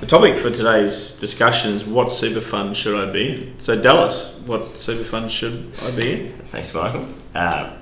[0.00, 3.58] The topic for today's discussion is what super fund should I be in?
[3.58, 6.32] So, Dallas, what super fund should I be in?
[6.32, 7.06] Thanks, Michael.
[7.34, 7.72] Uh,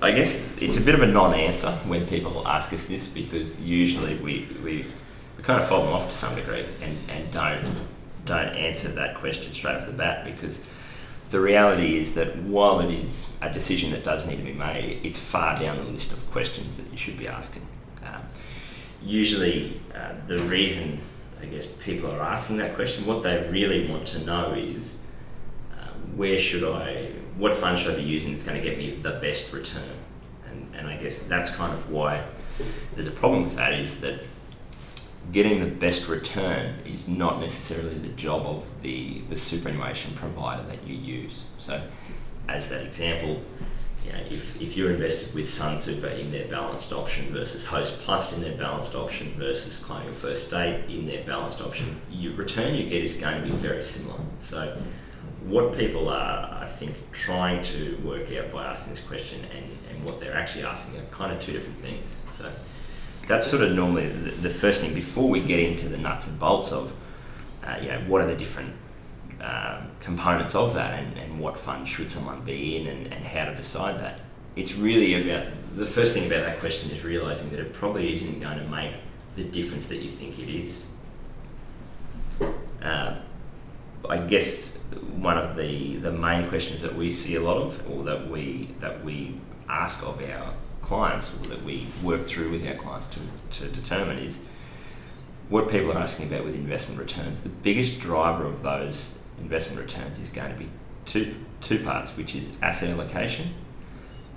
[0.00, 4.14] I guess it's a bit of a non-answer when people ask us this because usually
[4.18, 4.86] we, we,
[5.36, 7.66] we kind of fold them off to some degree and, and don't
[8.24, 10.60] don't answer that question straight off the bat because
[11.30, 15.00] the reality is that while it is a decision that does need to be made,
[15.02, 17.66] it's far down the list of questions that you should be asking.
[18.04, 18.22] Um,
[19.02, 21.00] usually, uh, the reason
[21.40, 24.98] I guess people are asking that question, what they really want to know is
[25.72, 28.96] uh, where should I, what fund should I be using that's going to get me
[28.96, 29.96] the best return?
[30.50, 32.24] And, and I guess that's kind of why
[32.94, 34.20] there's a problem with that is that
[35.32, 40.86] getting the best return is not necessarily the job of the, the superannuation provider that
[40.86, 41.42] you use.
[41.58, 41.82] So,
[42.48, 43.42] as that example,
[44.08, 48.32] you know, if, if you're invested with Sunsuper in their balanced option versus Host Plus
[48.32, 52.88] in their balanced option versus Colonial First State in their balanced option, your return you
[52.88, 54.18] get is going to be very similar.
[54.40, 54.80] So,
[55.44, 60.04] what people are, I think, trying to work out by asking this question and, and
[60.04, 62.08] what they're actually asking are kind of two different things.
[62.32, 62.50] So,
[63.26, 66.40] that's sort of normally the, the first thing before we get into the nuts and
[66.40, 66.94] bolts of,
[67.62, 68.74] uh, you know, what are the different
[69.40, 73.44] um, components of that and, and what fund should someone be in and, and how
[73.44, 74.20] to decide that.
[74.56, 78.40] It's really about the first thing about that question is realizing that it probably isn't
[78.40, 78.94] going to make
[79.36, 80.86] the difference that you think it is.
[82.82, 83.16] Uh,
[84.08, 84.76] I guess
[85.16, 88.70] one of the, the main questions that we see a lot of, or that we
[88.80, 93.20] that we ask of our clients, or that we work through with our clients to,
[93.60, 94.38] to determine, is
[95.48, 97.42] what people are asking about with investment returns.
[97.42, 100.68] The biggest driver of those investment returns is going to be
[101.06, 103.54] two two parts, which is asset allocation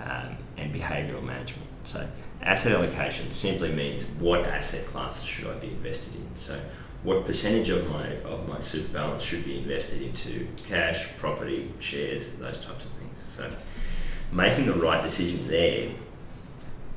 [0.00, 1.68] um, and behavioural management.
[1.84, 2.08] So
[2.42, 6.28] asset allocation simply means what asset classes should I be invested in.
[6.34, 6.60] So
[7.02, 12.30] what percentage of my of my super balance should be invested into cash, property, shares,
[12.38, 13.18] those types of things.
[13.36, 13.50] So
[14.30, 15.90] making the right decision there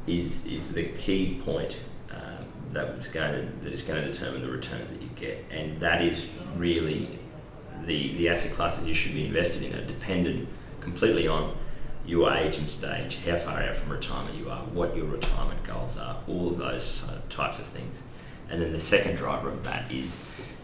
[0.07, 1.77] is is the key point
[2.11, 5.43] um, that is going to that is going to determine the returns that you get,
[5.49, 6.25] and that is
[6.57, 7.19] really
[7.85, 10.47] the the asset classes you should be invested in are dependent
[10.81, 11.55] completely on
[12.05, 15.97] your age and stage, how far out from retirement you are, what your retirement goals
[15.97, 18.03] are, all of those types of things.
[18.49, 20.11] And then the second driver of that is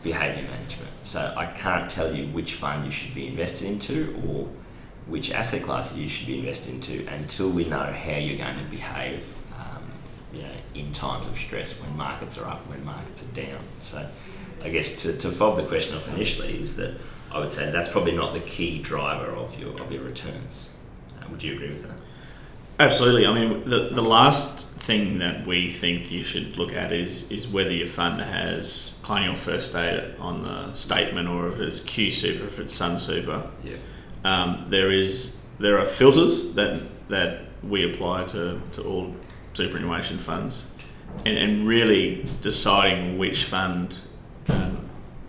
[0.03, 0.91] behaviour management.
[1.03, 4.49] So I can't tell you which fund you should be invested into or
[5.07, 8.63] which asset classes you should be invested into until we know how you're going to
[8.65, 9.25] behave
[9.57, 9.83] um,
[10.31, 13.63] you know, in times of stress when markets are up, when markets are down.
[13.81, 14.07] So
[14.63, 16.95] I guess to, to fob the question off initially is that
[17.31, 20.69] I would say that's probably not the key driver of your, of your returns.
[21.19, 21.95] Uh, would you agree with that?
[22.79, 23.25] Absolutely.
[23.25, 27.47] I mean, the, the last thing that we think you should look at is is
[27.47, 32.45] whether your fund has Colonial First State on the statement or if it's Q Super,
[32.45, 33.49] if it's Sun Super.
[33.63, 33.77] Yeah.
[34.23, 39.15] Um, there is there are filters that that we apply to, to all
[39.53, 40.65] superannuation funds,
[41.25, 43.97] and, and really deciding which fund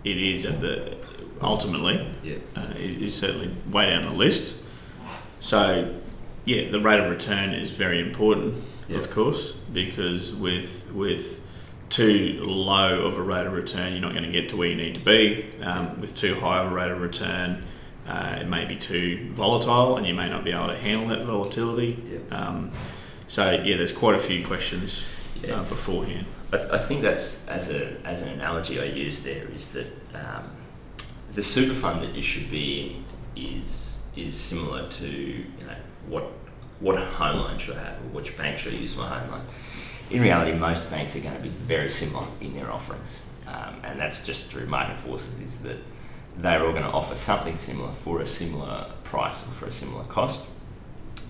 [0.03, 0.97] it is at the
[1.41, 2.35] ultimately Yeah.
[2.55, 4.63] uh, is, is certainly way down the list.
[5.39, 5.93] So,
[6.45, 8.97] yeah, the rate of return is very important, Yeah.
[8.97, 11.41] of course, because with with
[11.89, 14.75] too low of a rate of return, you're not going to get to where you
[14.75, 15.45] need to be.
[15.61, 17.63] Um, with too high of a rate of return,
[18.07, 21.25] uh, it may be too volatile, and you may not be able to handle that
[21.25, 22.01] volatility.
[22.11, 22.35] Yeah.
[22.37, 22.71] Um,
[23.27, 25.03] so, yeah, there's quite a few questions
[25.41, 25.55] Yeah.
[25.59, 26.25] uh, beforehand.
[26.51, 29.87] I, th- I think that's as a as an analogy I use there is that
[30.13, 30.51] um,
[31.33, 33.03] the super fund that you should be
[33.35, 35.75] in is is similar to you know
[36.07, 36.25] what
[36.79, 39.45] what home loan should I have or which bank should I use my home loan.
[40.11, 43.99] In reality, most banks are going to be very similar in their offerings, um, and
[43.99, 45.39] that's just through market forces.
[45.39, 45.77] Is that
[46.37, 50.03] they're all going to offer something similar for a similar price or for a similar
[50.05, 50.47] cost.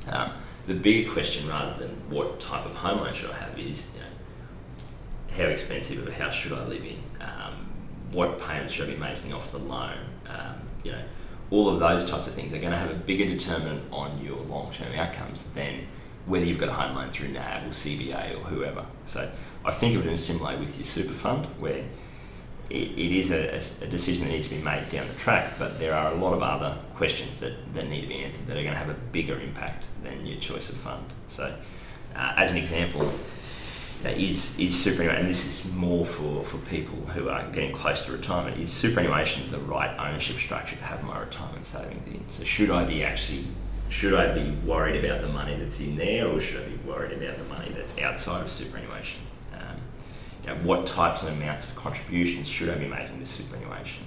[0.10, 0.32] Um,
[0.65, 4.00] the bigger question, rather than what type of home loan should I have, is you
[4.00, 7.00] know, how expensive of a house should I live in?
[7.19, 7.68] Um,
[8.12, 9.98] what payments should I be making off the loan?
[10.27, 11.04] Um, you know,
[11.50, 14.39] all of those types of things are going to have a bigger determinant on your
[14.39, 15.88] long-term outcomes than
[16.25, 18.86] whether you've got a home loan through NAB or CBA or whoever.
[19.06, 19.30] So
[19.66, 21.83] I think of it in a similar way with your super fund, where
[22.69, 25.80] it, it is a, a, decision that needs to be made down the track, but
[25.80, 28.62] there are a lot of other questions that, that need to be answered that are
[28.62, 31.06] going to have a bigger impact than your choice of fund.
[31.27, 31.54] So,
[32.15, 33.12] uh, as an example,
[34.06, 38.06] uh, is is superannuation, and this is more for, for people who are getting close
[38.06, 42.24] to retirement, is superannuation the right ownership structure to have my retirement savings in?
[42.30, 43.45] So, should I be actually
[43.89, 47.21] should I be worried about the money that's in there, or should I be worried
[47.21, 49.21] about the money that's outside of superannuation?
[50.44, 54.06] You know, what types and amounts of contributions should I be making to superannuation?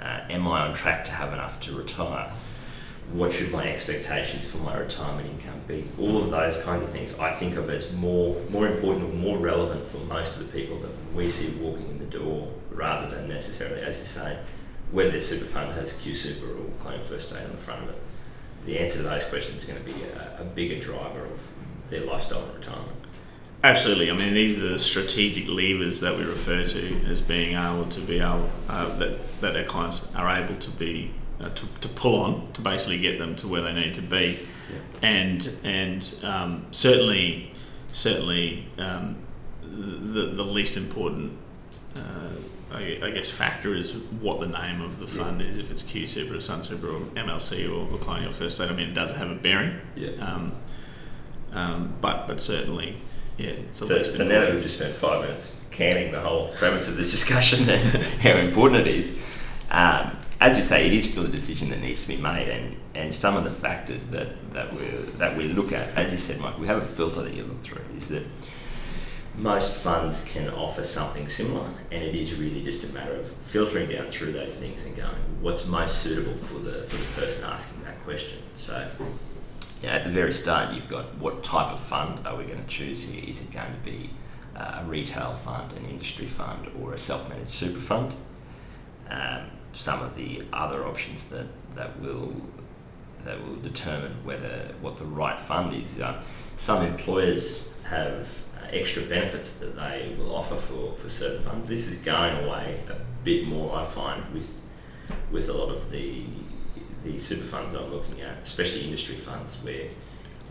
[0.00, 2.32] Uh, am I on track to have enough to retire?
[3.12, 5.88] What should my expectations for my retirement income be?
[5.98, 9.36] All of those kinds of things I think of as more more important or more
[9.36, 13.28] relevant for most of the people that we see walking in the door, rather than
[13.28, 14.38] necessarily, as you say,
[14.92, 17.90] whether their super fund has Q Super or Colonial First State on the front of
[17.90, 18.00] it
[18.66, 21.40] the answer to those questions is going to be a, a bigger driver of
[21.88, 22.96] their lifestyle and retirement.
[23.62, 24.10] Absolutely.
[24.10, 28.00] I mean, these are the strategic levers that we refer to as being able to
[28.00, 31.10] be able uh, that that our clients are able to be
[31.40, 34.38] uh, to, to pull on to basically get them to where they need to be,
[34.70, 34.78] yeah.
[35.02, 37.52] and and um, certainly
[37.92, 39.16] certainly um,
[39.62, 41.36] the the least important
[41.96, 42.30] uh,
[42.72, 45.58] I, I, guess factor is what the name of the fund is.
[45.58, 48.74] If it's Q Super or Sun Super or MLC or, or Colonial First State, I
[48.74, 49.80] mean, it does have a bearing.
[49.96, 50.10] Yeah.
[50.20, 50.52] Um,
[51.52, 52.96] um, but but certainly,
[53.40, 53.54] yeah.
[53.70, 57.10] So, so now that we've just spent five minutes canning the whole premise of this
[57.16, 59.16] discussion and how important it is,
[59.70, 62.76] um, as you say, it is still a decision that needs to be made, and,
[62.94, 64.86] and some of the factors that, that we
[65.18, 67.60] that we look at, as you said, Mike, we have a filter that you look
[67.62, 67.82] through.
[67.96, 68.24] Is that
[69.36, 73.90] most funds can offer something similar, and it is really just a matter of filtering
[73.90, 77.84] down through those things and going, what's most suitable for the for the person asking
[77.84, 78.38] that question.
[78.56, 78.88] So,
[79.88, 82.68] know, at the very start, you've got what type of fund are we going to
[82.68, 83.24] choose here?
[83.26, 84.10] Is it going to be
[84.56, 88.14] uh, a retail fund, an industry fund, or a self-managed super fund?
[89.08, 92.34] Um, some of the other options that that will
[93.24, 96.00] that will determine whether what the right fund is.
[96.00, 96.22] Uh,
[96.56, 98.28] some employers have
[98.70, 101.68] extra benefits that they will offer for, for certain funds.
[101.68, 104.60] This is going away a bit more, I find, with
[105.30, 106.24] with a lot of the
[107.04, 109.88] the super funds I'm looking at, especially industry funds, where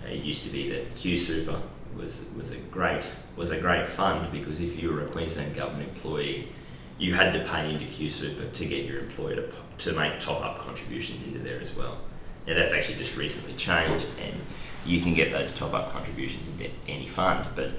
[0.03, 1.61] uh, it used to be that Q Super
[1.95, 3.03] was was a great
[3.35, 6.49] was a great fund because if you were a Queensland government employee,
[6.97, 10.43] you had to pay into Q Super to get your employer to, to make top
[10.43, 11.97] up contributions into there as well.
[12.47, 14.33] Now that's actually just recently changed, and
[14.85, 17.71] you can get those top up contributions into any fund, but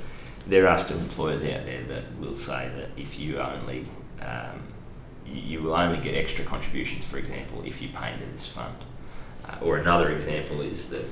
[0.46, 3.86] there are still employers out there that will say that if you only
[4.20, 4.62] um,
[5.26, 8.76] you, will only get extra contributions, for example, if you pay into this fund.
[9.48, 11.04] Uh, or another example is that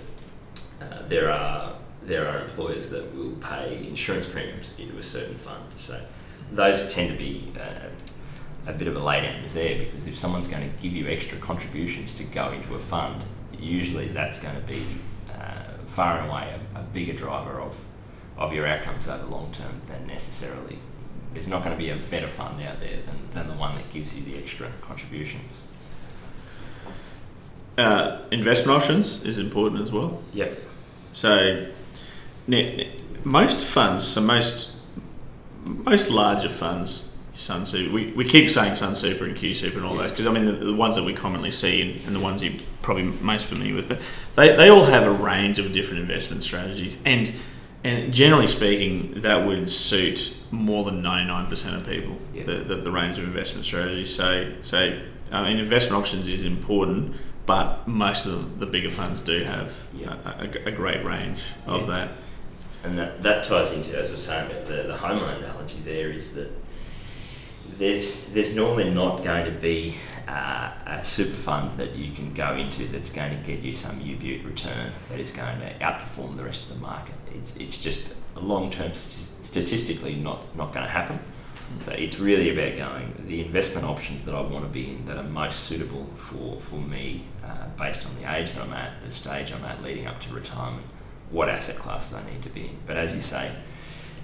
[0.80, 5.64] uh, there are there are employers that will pay insurance premiums into a certain fund.
[5.76, 6.00] So
[6.50, 7.88] those tend to be uh,
[8.66, 12.14] a bit of a laydown misère because if someone's going to give you extra contributions
[12.14, 13.24] to go into a fund,
[13.58, 14.82] usually that's going to be
[15.34, 17.76] uh, far and away a, a bigger driver of
[18.38, 20.78] of your outcomes over the long term than necessarily
[21.34, 23.90] there's not going to be a better fund out there than, than the one that
[23.92, 25.60] gives you the extra contributions.
[27.76, 30.22] Uh, investment options is important as well.
[30.32, 30.58] Yep.
[31.12, 31.66] So,
[33.24, 34.74] most funds, so most
[35.64, 39.86] most larger funds, Sun Super, we, we keep saying Sun Super and Q Super and
[39.86, 42.20] all those because I mean the, the, ones that we commonly see and, and, the
[42.20, 44.00] ones you're probably most familiar with, but
[44.34, 47.32] they, they all have a range of different investment strategies and
[47.84, 52.44] and generally speaking, that would suit more than 99% of people, yeah.
[52.44, 54.14] the, the, the, range of investment strategies.
[54.14, 54.98] So, so
[55.30, 59.74] I mean, investment options is important, but most of the, the bigger funds do have
[59.94, 60.16] yeah.
[60.24, 61.86] a, a, a, great range of yeah.
[61.86, 62.10] that.
[62.84, 65.78] And that, that ties into, as I was saying about the, the home loan analogy
[65.84, 66.50] there, is that
[67.76, 72.54] there's, there's normally not going to be uh, a super fund that you can go
[72.54, 76.44] into that's going to get you some U-Butte return that is going to outperform the
[76.44, 77.14] rest of the market.
[77.34, 78.94] It's, it's just a long term
[79.48, 81.18] statistically not, not going to happen.
[81.80, 85.18] So it's really about going the investment options that I want to be in that
[85.18, 89.10] are most suitable for, for me uh, based on the age that I'm at, the
[89.10, 90.86] stage I'm at leading up to retirement,
[91.30, 92.78] what asset classes I need to be in.
[92.86, 93.52] But as you say,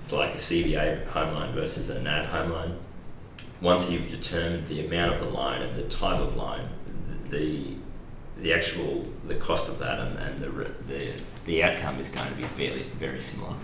[0.02, 2.78] it's like a CBA home loan versus a NAB home loan
[3.60, 6.68] once you've determined the amount of the loan and the type of loan,
[7.30, 7.74] the
[8.40, 10.50] the actual the cost of that and, and the,
[10.86, 11.14] the
[11.46, 13.54] the outcome is going to be fairly very similar.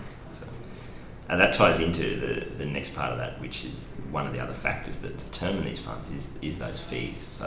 [1.31, 4.39] And that ties into the, the next part of that, which is one of the
[4.39, 7.25] other factors that determine these funds is is those fees.
[7.33, 7.45] So,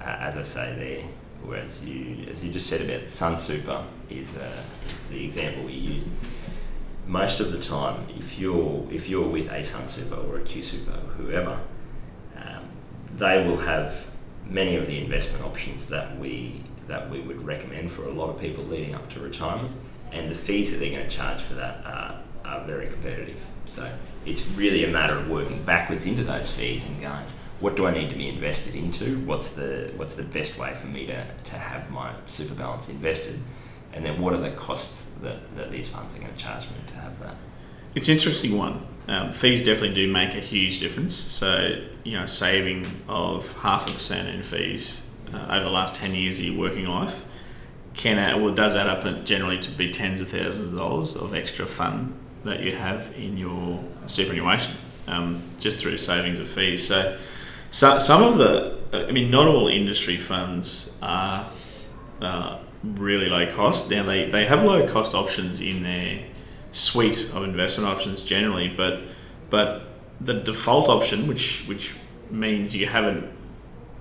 [0.00, 0.74] uh, as I say
[1.44, 4.52] there, as you as you just said about Sun Super is, uh,
[4.88, 6.08] is the example we use.
[7.06, 10.64] Most of the time, if you're if you're with a Sun Super or a Q
[10.64, 11.60] Super or whoever,
[12.36, 12.64] um,
[13.16, 14.08] they will have
[14.44, 18.40] many of the investment options that we that we would recommend for a lot of
[18.40, 19.76] people leading up to retirement,
[20.10, 23.40] and the fees that they're going to charge for that are, are very competitive.
[23.66, 23.90] So
[24.24, 27.24] it's really a matter of working backwards into those fees and going,
[27.60, 29.18] what do I need to be invested into?
[29.20, 33.40] What's the what's the best way for me to, to have my super balance invested?
[33.92, 36.76] And then what are the costs that, that these funds are going to charge me
[36.88, 37.34] to have that?
[37.94, 38.86] It's an interesting one.
[39.08, 41.14] Um, fees definitely do make a huge difference.
[41.14, 46.14] So, you know, saving of half a percent in fees uh, over the last 10
[46.14, 47.24] years of your working life
[47.94, 51.34] can add, well, does add up generally to be tens of thousands of dollars of
[51.34, 52.12] extra fun
[52.46, 54.76] that you have in your superannuation
[55.06, 56.86] um, just through savings of fees.
[56.86, 57.16] So,
[57.70, 61.50] so, some of the, I mean, not all industry funds are
[62.20, 63.90] uh, really low cost.
[63.90, 66.24] Now, they, they have low cost options in their
[66.72, 69.02] suite of investment options generally, but
[69.48, 69.84] but
[70.20, 71.92] the default option, which which
[72.30, 73.28] means you haven't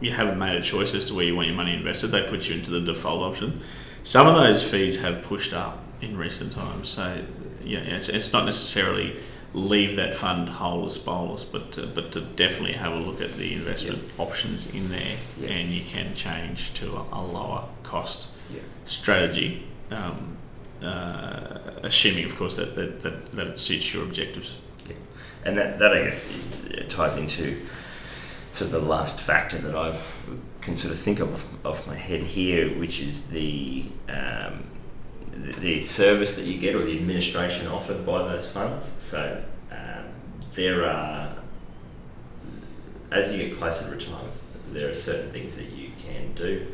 [0.02, 2.48] you haven't made a choice as to where you want your money invested, they put
[2.48, 3.62] you into the default option.
[4.04, 7.24] Some of those fees have pushed up in recent times, so
[7.66, 9.18] yeah, it's, it's not necessarily
[9.54, 13.34] leave that fund whole as bolus, but to, but to definitely have a look at
[13.34, 14.20] the investment yep.
[14.20, 15.50] options in there, yep.
[15.50, 18.64] and you can change to a, a lower cost yep.
[18.84, 20.38] strategy, um,
[20.82, 24.58] uh, assuming of course that, that, that, that it suits your objectives.
[25.46, 27.62] And that, that I guess is, ties into
[28.56, 30.02] to the last factor that I've
[30.62, 34.64] can sort of think of off my head here, which is the um,
[35.36, 38.86] the service that you get or the administration offered by those funds.
[39.00, 40.06] So um,
[40.54, 41.36] there are,
[43.12, 46.68] as you get closer to retirement, there are certain things that you can do.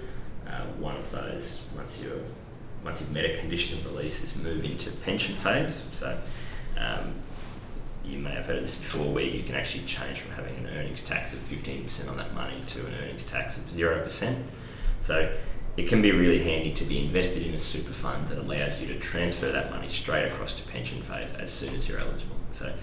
[0.47, 2.21] Uh, one of those, once you're
[2.83, 5.83] once you've met a condition of release, is move into pension phase.
[5.91, 6.17] So
[6.79, 7.13] um,
[8.03, 11.03] you may have heard this before, where you can actually change from having an earnings
[11.03, 14.43] tax of 15% on that money to an earnings tax of 0%.
[15.01, 15.31] So
[15.77, 18.87] it can be really handy to be invested in a super fund that allows you
[18.87, 22.35] to transfer that money straight across to pension phase as soon as you're eligible.
[22.51, 22.73] So,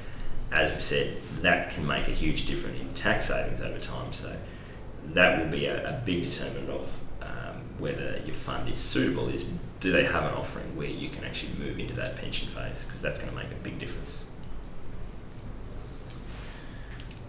[0.50, 4.12] as we said, that can make a huge difference in tax savings over time.
[4.14, 4.34] So,
[5.12, 9.28] that will be a, a big determinant of um, whether your fund is suitable.
[9.28, 12.84] Is do they have an offering where you can actually move into that pension phase?
[12.86, 14.18] Because that's going to make a big difference.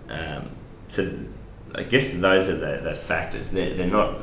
[0.08, 0.52] Um,
[0.88, 1.26] so,
[1.76, 3.50] I guess those are the, the factors.
[3.50, 4.22] They're, they're not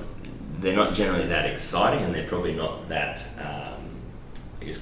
[0.61, 3.91] they're not generally that exciting, and they're probably not that um,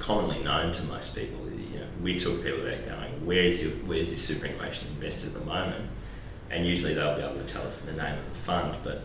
[0.00, 1.50] commonly known to most people.
[1.50, 5.40] You know, we talk to people about going, "Where's your where's your superannuation invested at
[5.40, 5.90] the moment?"
[6.50, 9.02] And usually they'll be able to tell us the name of the fund, but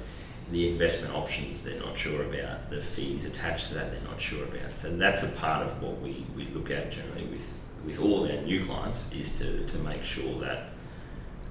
[0.52, 4.44] the investment options they're not sure about, the fees attached to that they're not sure
[4.46, 4.78] about.
[4.78, 8.32] So that's a part of what we, we look at generally with, with all of
[8.32, 10.70] our new clients is to, to make sure that,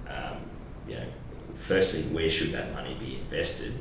[0.09, 0.39] um,
[0.89, 1.07] you know,
[1.57, 3.75] firstly, where should that money be invested?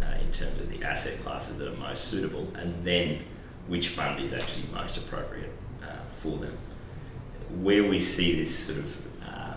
[0.00, 3.24] Uh, in terms of the asset classes that are most suitable, and then
[3.66, 5.50] which fund is actually most appropriate
[5.82, 6.56] uh, for them.
[7.60, 8.96] Where we see this sort of
[9.26, 9.54] um,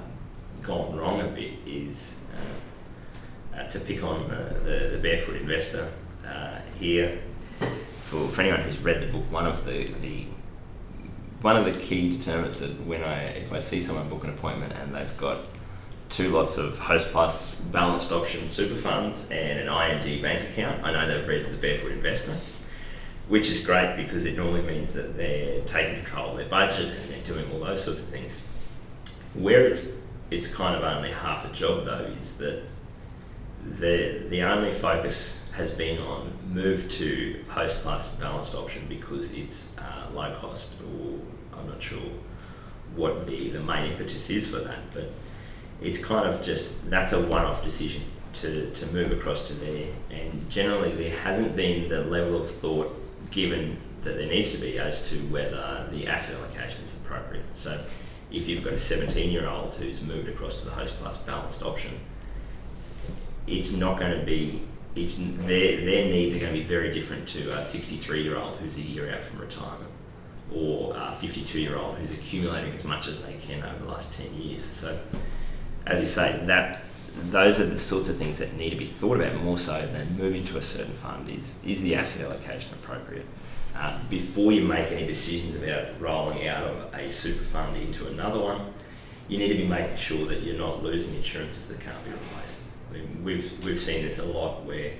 [0.62, 2.20] gone wrong a bit is
[3.54, 5.92] uh, uh to pick on the, the, barefoot investor
[6.28, 7.20] uh, here.
[8.02, 10.28] For, for anyone who's read the book, one of the, the
[11.42, 14.74] one of the key determinants that when I if I see someone book an appointment
[14.74, 15.46] and they've got
[16.10, 20.84] two lots of Hostplus balanced option super funds and an ING bank account.
[20.84, 22.38] I know they've read the Barefoot Investor,
[23.28, 27.10] which is great because it normally means that they're taking control of their budget and
[27.12, 28.40] they're doing all those sorts of things.
[29.34, 29.88] Where it's
[30.32, 32.64] it's kind of only half a job though is that
[33.60, 40.10] the the only focus has been on move to Hostplus balanced option because it's uh,
[40.14, 41.20] low cost or
[41.58, 42.00] I'm not sure
[42.96, 45.12] what the, the main impetus is for that, but
[45.82, 48.04] it's kind of just that's a one-off decision
[48.34, 49.88] to, to move across to there.
[50.10, 53.02] And generally there hasn't been the level of thought
[53.32, 57.46] given that there needs to be as to whether the asset allocation is appropriate.
[57.54, 57.82] So
[58.32, 62.00] if you've got a 17 year old who's moved across to the Hostplus balanced option
[63.48, 64.62] it's not going to be
[64.96, 68.56] it's their, their needs are going to be very different to a 63 year old
[68.58, 69.92] who's a year out from retirement
[70.54, 74.14] or a 52 year old who's accumulating as much as they can over the last
[74.14, 74.64] 10 years.
[74.64, 74.98] So
[75.86, 76.82] as you say, that
[77.30, 80.18] those are the sorts of things that need to be thought about more so than
[80.18, 81.30] moving to a certain fund.
[81.30, 83.26] Is is the asset allocation appropriate?
[83.76, 88.40] Uh, before you make any decisions about rolling out of a super fund into another
[88.40, 88.74] one,
[89.28, 92.62] you need to be making sure that you're not losing insurances that can't be replaced.
[92.90, 94.92] I mean, we've we've seen this a lot where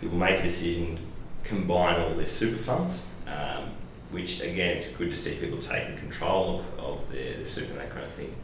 [0.00, 0.98] people make a decision
[1.44, 3.70] combine all their super funds, um,
[4.10, 7.80] which again it's good to see people taking control of, of their, their super and
[7.80, 8.34] that kind of thing.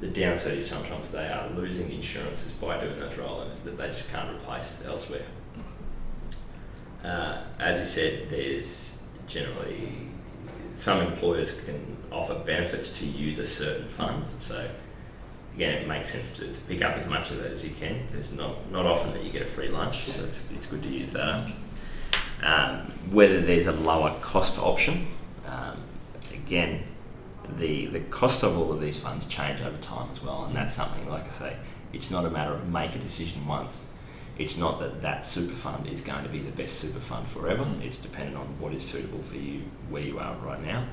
[0.00, 4.10] The downside is sometimes they are losing insurances by doing those rollovers that they just
[4.12, 5.24] can't replace elsewhere.
[7.02, 10.08] Uh, as you said, there's generally
[10.74, 14.24] some employers can offer benefits to use a certain fund.
[14.38, 14.68] So
[15.54, 18.06] again, it makes sense to, to pick up as much of that as you can.
[18.12, 20.88] There's not not often that you get a free lunch, so it's, it's good to
[20.88, 21.50] use that.
[22.42, 25.06] Um, whether there's a lower cost option,
[25.46, 25.78] um,
[26.32, 26.82] again,
[27.56, 30.74] the the costs of all of these funds change over time as well, and that's
[30.74, 31.56] something like I say,
[31.92, 33.84] it's not a matter of make a decision once.
[34.38, 37.66] It's not that that super fund is going to be the best super fund forever.
[37.80, 40.86] It's dependent on what is suitable for you where you are right now.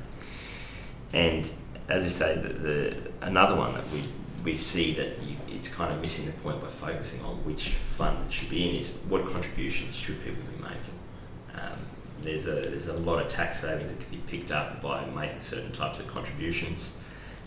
[1.11, 1.49] And
[1.89, 4.03] as you say, the, the another one that we
[4.43, 8.25] we see that you, it's kind of missing the point by focusing on which fund
[8.25, 10.99] it should be in is what contributions should people be making.
[11.53, 11.79] Um,
[12.23, 15.41] there's a there's a lot of tax savings that can be picked up by making
[15.41, 16.97] certain types of contributions.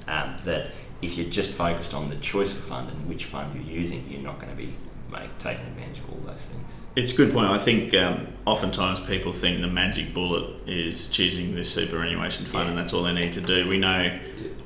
[0.09, 0.69] Um, that
[1.03, 4.23] if you're just focused on the choice of fund and which fund you're using, you're
[4.23, 4.75] not going to be
[5.11, 6.73] make, taking advantage of all those things.
[6.95, 7.51] It's a good point.
[7.51, 12.71] I think um, oftentimes people think the magic bullet is choosing the superannuation fund yeah.
[12.71, 13.69] and that's all they need to do.
[13.69, 14.19] We know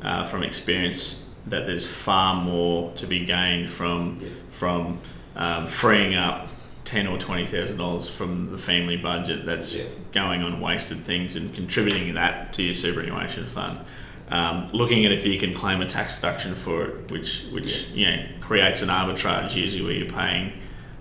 [0.03, 4.29] uh, from experience that there's far more to be gained from yeah.
[4.53, 5.01] from
[5.37, 6.49] um, freeing up
[6.85, 9.85] ten or twenty thousand dollars from the family budget that's yeah.
[10.13, 13.81] going on wasted things and contributing that to your superannuation fund.
[14.29, 17.95] Um, looking at if you can claim a tax deduction for it, which which yeah.
[17.95, 20.53] you know creates an arbitrage usually where you're paying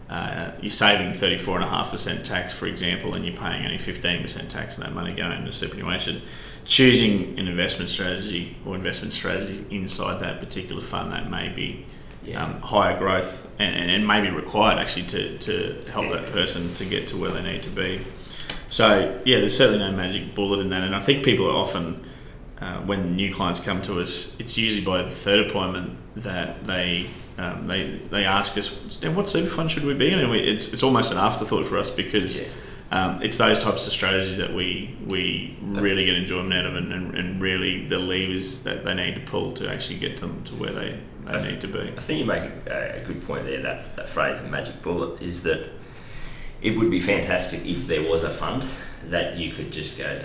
[0.10, 4.94] uh, you're saving 34.5% tax, for example, and you're paying only 15% tax on that
[4.94, 6.24] money going into superannuation.
[6.66, 11.86] Choosing an investment strategy or investment strategies inside that particular fund that may be
[12.24, 12.44] yeah.
[12.44, 16.74] um, higher growth and, and, and may be required actually to, to help that person
[16.76, 18.02] to get to where they need to be.
[18.70, 20.84] So, yeah, there's certainly no magic bullet in that.
[20.84, 22.06] And I think people are often
[22.62, 27.08] uh, when new clients come to us, it's usually by the third appointment that they
[27.38, 30.74] um, they they ask us, "What super fund should we be in?" And we, it's
[30.74, 32.48] it's almost an afterthought for us because yeah.
[32.92, 36.92] Um, it's those types of strategies that we we really get enjoyment out of, and,
[36.92, 40.56] and, and, really the levers that they need to pull to actually get them to
[40.56, 41.94] where they, they I need to be.
[41.96, 43.62] I think you make a, a good point there.
[43.62, 45.70] That that phrase, "magic bullet," is that
[46.62, 48.64] it would be fantastic if there was a fund
[49.06, 50.24] that you could just go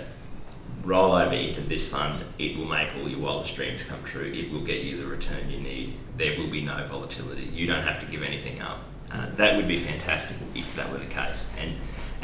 [0.83, 4.31] roll over into this fund, it will make all your wildest dreams come true.
[4.31, 5.97] It will get you the return you need.
[6.17, 7.45] There will be no volatility.
[7.45, 8.79] You don't have to give anything up.
[9.11, 11.47] Uh, that would be fantastic if that were the case.
[11.59, 11.75] And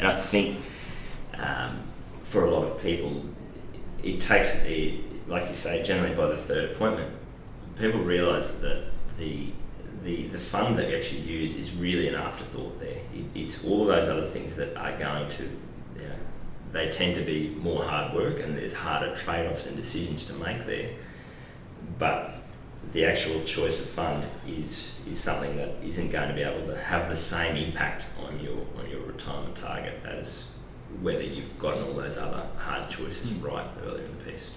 [0.02, 0.58] and I think
[1.34, 1.82] um,
[2.22, 3.24] for a lot of people,
[4.02, 7.12] it takes it, like you say, generally by the third appointment,
[7.78, 8.86] people realise that
[9.18, 9.48] the
[10.02, 13.02] the, the fund that you actually use is really an afterthought there.
[13.14, 15.48] It, it's all those other things that are going to
[16.72, 20.32] they tend to be more hard work and there's harder trade offs and decisions to
[20.34, 20.90] make there.
[21.98, 22.41] But
[22.92, 26.78] the actual choice of fund is is something that isn't going to be able to
[26.78, 30.48] have the same impact on your on your retirement target as
[31.00, 33.42] whether you've gotten all those other hard choices mm.
[33.42, 34.50] right earlier in the piece.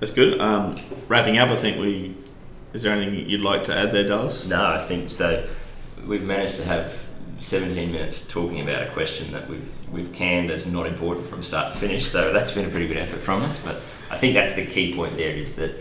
[0.00, 0.40] That's good.
[0.40, 0.76] Um,
[1.08, 2.16] wrapping up, I think we.
[2.72, 4.48] Is there anything you'd like to add there, Dallas?
[4.48, 5.48] No, I think so.
[6.04, 7.04] We've managed to have
[7.38, 11.74] 17 minutes talking about a question that we've we've canned as not important from start
[11.74, 12.06] to finish.
[12.06, 13.58] So that's been a pretty good effort from us.
[13.58, 15.74] But I think that's the key point there is that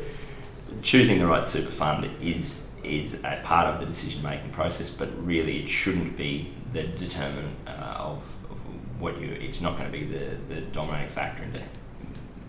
[0.81, 5.09] choosing the right super fund is is a part of the decision making process, but
[5.25, 8.17] really it shouldn't be the determinant uh, of,
[8.49, 8.57] of,
[8.99, 9.29] what you.
[9.31, 11.61] It's not going to be the, the dominating factor into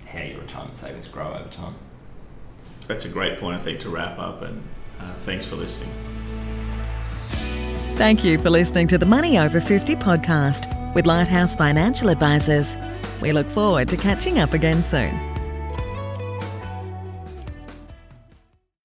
[0.06, 1.76] how your retirement savings grow over time.
[2.86, 4.42] That's a great point, I think, to wrap up.
[4.42, 4.62] And
[5.00, 5.92] uh, thanks for listening.
[7.96, 12.76] Thank you for listening to the Money Over 50 podcast with Lighthouse Financial Advisors.
[13.20, 15.33] We look forward to catching up again soon.